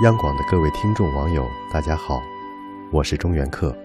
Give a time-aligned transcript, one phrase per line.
[0.00, 2.20] 央广的各位听众网友，大家好，
[2.90, 3.76] 我是中原客。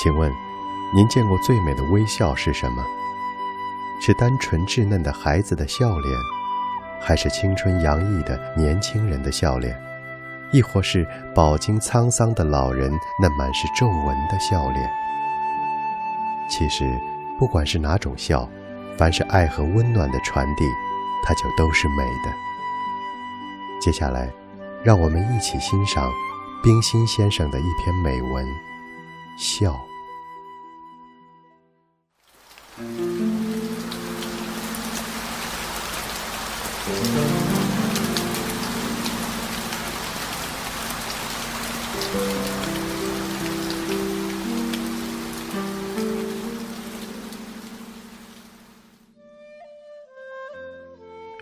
[0.00, 0.32] 请问，
[0.94, 2.82] 您见过最美的微笑是什么？
[4.00, 6.16] 是单纯稚嫩的孩子的笑脸，
[7.02, 9.78] 还是青春洋溢的年轻人的笑脸，
[10.52, 12.90] 亦或是饱经沧桑的老人
[13.20, 14.90] 那满是皱纹的笑脸？
[16.48, 16.98] 其实，
[17.36, 18.48] 不管是哪种笑，
[18.96, 20.64] 凡是爱和温暖的传递，
[21.24, 22.32] 它就都是美的。
[23.80, 24.30] 接下来。
[24.82, 26.12] 让我们一起欣赏
[26.62, 28.46] 冰心先生的一篇美文
[29.36, 29.72] 《笑》。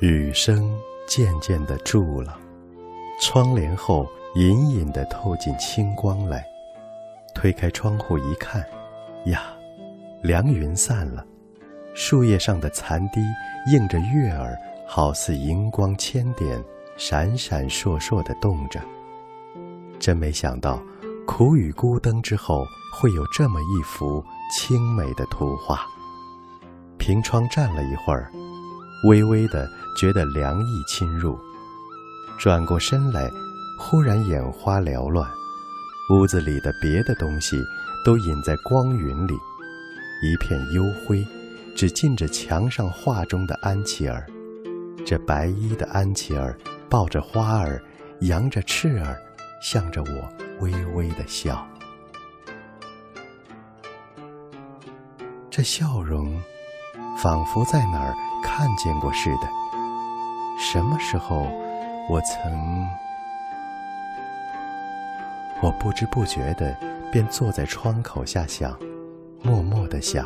[0.00, 2.45] 雨声渐渐的住了。
[3.18, 6.44] 窗帘后隐隐的透进清光来，
[7.34, 8.64] 推开窗户一看，
[9.24, 9.54] 呀，
[10.22, 11.24] 凉云散了，
[11.94, 13.20] 树叶上的残滴
[13.72, 16.62] 映着月儿，好似荧光千点，
[16.98, 18.80] 闪闪烁烁的动着。
[19.98, 20.78] 真没想到，
[21.26, 25.86] 苦雨孤灯之后会有这么一幅清美的图画。
[26.98, 28.30] 凭窗站了一会儿，
[29.08, 29.66] 微微的
[29.98, 31.38] 觉得凉意侵入。
[32.38, 33.30] 转过身来，
[33.78, 35.28] 忽然眼花缭乱，
[36.10, 37.60] 屋子里的别的东西
[38.04, 39.34] 都隐在光云里，
[40.22, 41.26] 一片幽灰，
[41.74, 44.26] 只近着墙上画中的安琪儿。
[45.04, 46.56] 这白衣的安琪儿
[46.90, 47.82] 抱着花儿，
[48.20, 49.16] 扬着翅儿，
[49.62, 50.28] 向着我
[50.60, 51.66] 微微的笑。
[55.50, 56.38] 这笑容，
[57.18, 58.14] 仿佛在哪儿
[58.44, 59.48] 看见过似的。
[60.60, 61.46] 什么时候？
[62.08, 62.88] 我曾，
[65.60, 66.76] 我不知不觉的
[67.10, 68.78] 便坐在窗口下想，
[69.42, 70.24] 默默的想。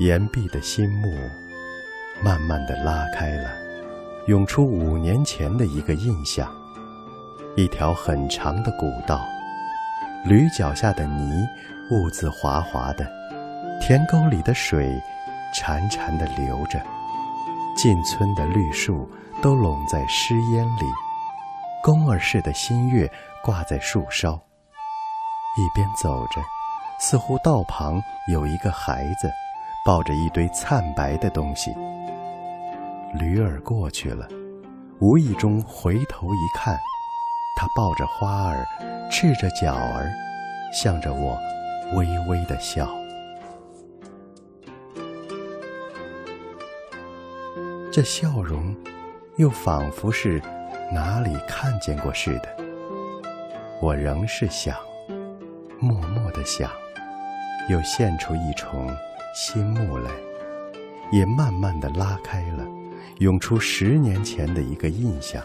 [0.00, 1.08] 岩壁的心幕
[2.22, 3.50] 慢慢的拉开了，
[4.26, 6.52] 涌出五年前的一个印象：
[7.56, 9.24] 一条很长的古道，
[10.26, 11.48] 驴脚下的泥
[11.90, 13.10] 兀自滑滑的，
[13.80, 15.00] 田沟里的水
[15.54, 16.78] 潺潺的流着。
[17.78, 19.08] 进村的绿树
[19.40, 20.84] 都拢在湿烟里，
[21.80, 23.08] 宫儿似的新月
[23.40, 24.34] 挂在树梢。
[25.56, 26.42] 一边走着，
[26.98, 28.02] 似乎道旁
[28.32, 29.30] 有一个孩子，
[29.86, 31.72] 抱着一堆灿白的东西。
[33.14, 34.26] 驴儿过去了，
[34.98, 36.76] 无意中回头一看，
[37.56, 38.66] 他抱着花儿，
[39.08, 40.10] 赤着脚儿，
[40.72, 41.38] 向着我
[41.94, 42.88] 微微的笑。
[47.98, 48.76] 这笑容，
[49.38, 50.40] 又仿佛是
[50.92, 52.56] 哪里看见过似的。
[53.82, 54.76] 我仍是想，
[55.80, 56.70] 默默的想，
[57.68, 58.88] 又现出一重
[59.34, 60.12] 心幕来，
[61.10, 62.64] 也慢慢的拉开了，
[63.18, 65.42] 涌出十年前的一个印象。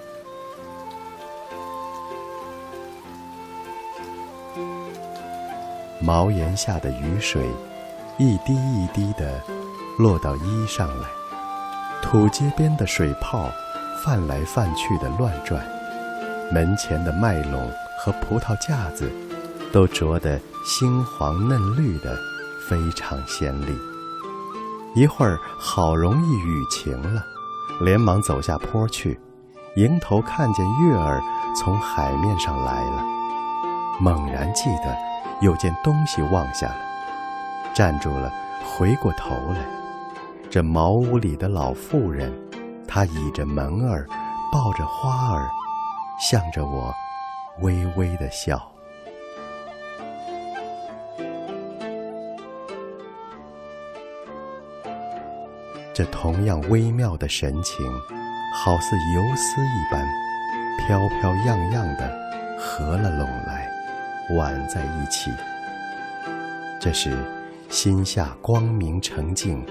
[6.00, 7.50] 茅檐下的雨水，
[8.20, 9.42] 一滴一滴的
[9.98, 11.08] 落到衣上来。
[12.14, 13.50] 土街边的水泡，
[14.04, 15.60] 泛来泛去的乱转；
[16.54, 17.68] 门前的麦垄
[18.00, 19.12] 和葡萄架子，
[19.72, 22.16] 都着得猩黄嫩绿的，
[22.70, 23.76] 非常鲜丽。
[24.94, 27.24] 一会儿好容易雨晴了，
[27.82, 29.20] 连忙走下坡去，
[29.78, 31.20] 迎头看见月儿
[31.56, 33.04] 从海面上来了，
[34.00, 34.96] 猛然记得
[35.42, 36.78] 有件东西忘下了，
[37.74, 38.32] 站住了，
[38.64, 39.83] 回过头来。
[40.54, 42.32] 这茅屋里的老妇人，
[42.88, 44.06] 她倚着门儿，
[44.52, 45.50] 抱着花儿，
[46.20, 46.94] 向着我
[47.62, 48.62] 微微的笑。
[55.92, 57.84] 这同样微妙的神情，
[58.64, 60.08] 好似游丝一般，
[60.86, 62.16] 飘飘漾漾的
[62.60, 63.68] 合了拢来，
[64.38, 65.32] 挽在一起。
[66.80, 67.18] 这时
[67.70, 69.66] 心下光明澄净。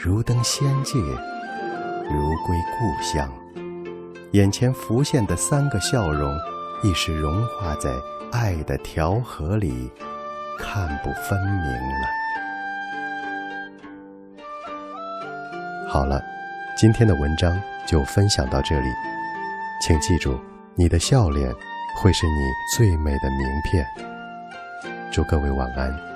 [0.00, 3.28] 如登仙界，如归故乡，
[4.30, 6.32] 眼前浮现的三个笑容，
[6.84, 7.90] 亦是融化在
[8.30, 9.90] 爱的调和里，
[10.56, 12.08] 看不分明了。
[15.88, 16.22] 好了，
[16.76, 18.86] 今天的文章就分享到这里，
[19.82, 20.38] 请记住，
[20.76, 21.52] 你的笑脸
[22.00, 22.32] 会是你
[22.76, 23.84] 最美的名片。
[25.10, 26.07] 祝各位晚安。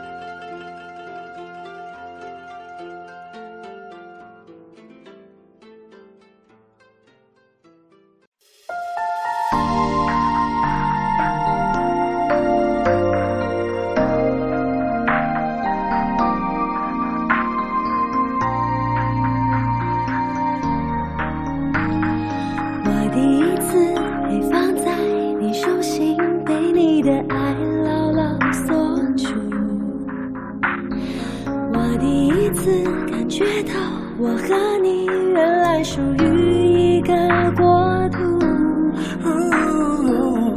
[32.62, 32.70] 次
[33.10, 33.72] 感觉到，
[34.18, 37.12] 我和你原来属于一个
[37.56, 38.18] 国度。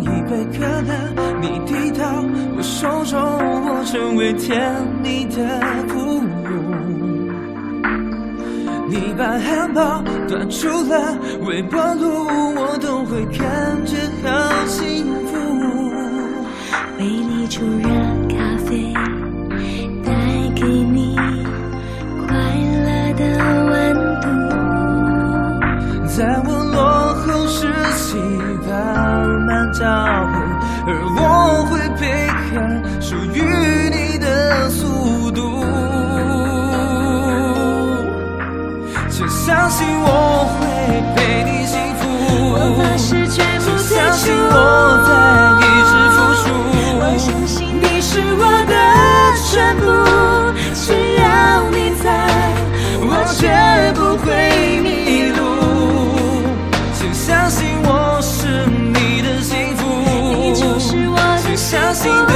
[0.02, 0.94] 一杯可乐，
[1.42, 2.06] 你提到
[2.56, 4.72] 我手中，我成为甜
[5.02, 6.24] 蜜的俘虏。
[8.88, 11.18] 你把汉堡端出了
[11.48, 15.36] 微波炉，我都会感觉好幸福。
[17.00, 18.25] 为你出热。
[23.16, 23.24] 的
[23.66, 24.26] 温度。
[26.06, 28.18] 在我落后时期
[28.68, 29.84] 慢慢找
[61.66, 62.35] 相信的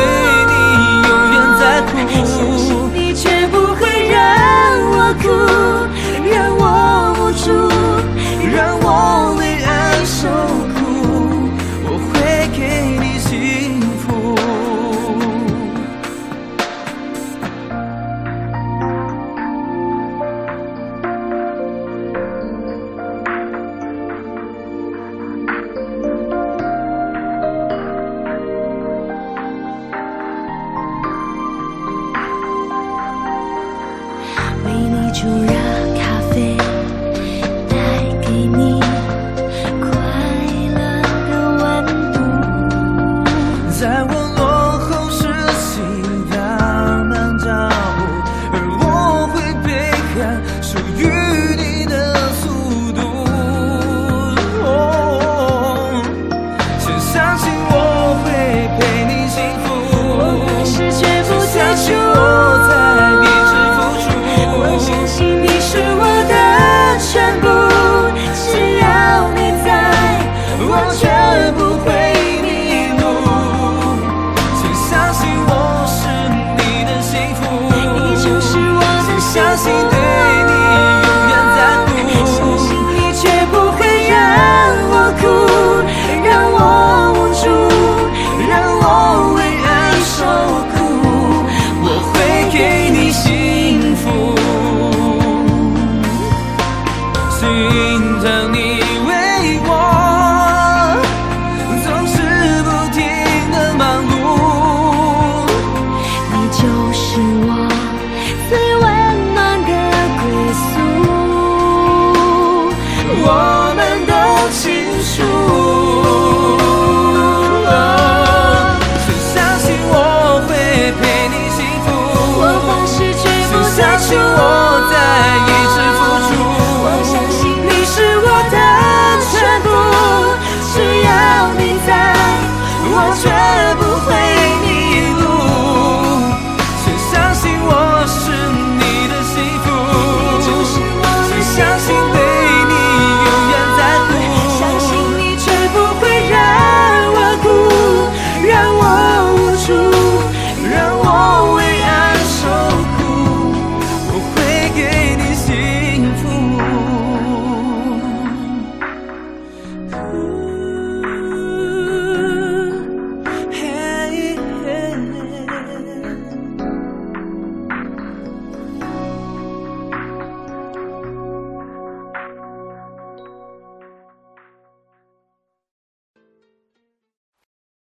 [35.22, 35.59] 就让。